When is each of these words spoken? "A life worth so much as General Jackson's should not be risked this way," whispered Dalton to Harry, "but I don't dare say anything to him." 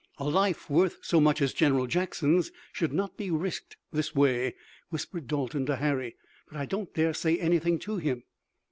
"A 0.17 0.27
life 0.27 0.67
worth 0.67 0.97
so 1.03 1.21
much 1.21 1.43
as 1.43 1.53
General 1.53 1.85
Jackson's 1.85 2.51
should 2.73 2.91
not 2.91 3.17
be 3.17 3.29
risked 3.29 3.77
this 3.93 4.15
way," 4.15 4.55
whispered 4.89 5.27
Dalton 5.27 5.67
to 5.67 5.75
Harry, 5.75 6.15
"but 6.47 6.57
I 6.57 6.65
don't 6.65 6.91
dare 6.95 7.13
say 7.13 7.37
anything 7.37 7.77
to 7.77 7.97
him." 7.97 8.23